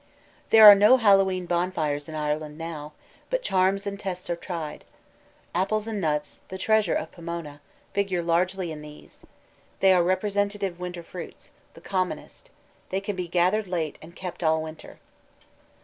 [0.49, 2.93] There are no Hallowe'en bonfires in Ireland now,
[3.29, 4.83] but charms and tests are tried.
[5.53, 7.61] Apples and nuts, the treasure of Pomona,
[7.93, 9.27] figure largely in these.
[9.79, 12.49] They are representative winter fruits, the commonest.
[12.89, 14.97] They can be gathered late and kept all winter.